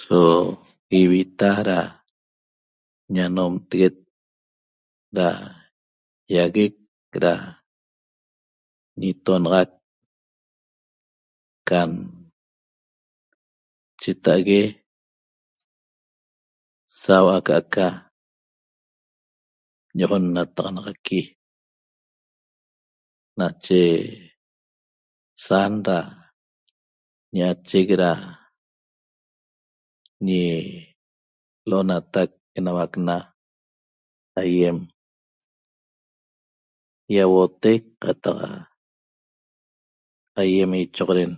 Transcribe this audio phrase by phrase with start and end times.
[0.00, 0.20] So
[0.98, 1.78] ivita da
[3.14, 3.96] ñanomteguet
[5.16, 5.26] da
[6.34, 6.74] ýagueec
[7.22, 7.32] da
[9.00, 9.70] ñitonaxac
[11.68, 11.90] can
[14.00, 14.60] cheta'ague
[17.02, 17.86] sau'a aca'aca
[19.96, 21.20] ño'oxonnataxanaxaqui
[23.38, 23.80] nache
[25.44, 25.98] san da
[27.36, 28.10] ña'achec da
[30.26, 30.42] ñi
[31.68, 33.16] L'onatac Enauac Na
[34.40, 34.78] aýem
[37.16, 38.40] ýauotec qataq
[40.40, 41.32] aýem ichoxoden